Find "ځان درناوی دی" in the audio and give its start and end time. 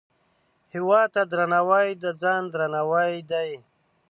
2.21-3.51